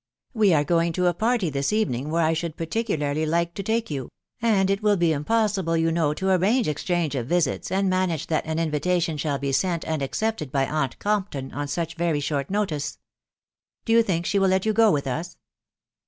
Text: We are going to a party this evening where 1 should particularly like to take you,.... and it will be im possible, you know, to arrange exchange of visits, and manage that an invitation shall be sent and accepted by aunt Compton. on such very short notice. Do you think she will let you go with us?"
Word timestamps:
We 0.33 0.51
are 0.51 0.63
going 0.63 0.93
to 0.93 1.05
a 1.05 1.13
party 1.13 1.51
this 1.51 1.71
evening 1.71 2.09
where 2.09 2.25
1 2.25 2.33
should 2.33 2.57
particularly 2.57 3.23
like 3.23 3.53
to 3.53 3.61
take 3.61 3.91
you,.... 3.91 4.09
and 4.41 4.71
it 4.71 4.81
will 4.81 4.97
be 4.97 5.13
im 5.13 5.23
possible, 5.23 5.77
you 5.77 5.91
know, 5.91 6.15
to 6.15 6.29
arrange 6.31 6.67
exchange 6.67 7.13
of 7.13 7.27
visits, 7.27 7.69
and 7.71 7.87
manage 7.87 8.25
that 8.25 8.47
an 8.47 8.57
invitation 8.57 9.15
shall 9.17 9.37
be 9.37 9.51
sent 9.51 9.85
and 9.85 10.01
accepted 10.01 10.51
by 10.51 10.65
aunt 10.65 10.97
Compton. 10.97 11.51
on 11.51 11.67
such 11.67 11.93
very 11.97 12.19
short 12.19 12.49
notice. 12.49 12.97
Do 13.85 13.93
you 13.93 14.01
think 14.01 14.25
she 14.25 14.39
will 14.39 14.47
let 14.49 14.65
you 14.65 14.73
go 14.73 14.89
with 14.89 15.05
us?" 15.05 15.37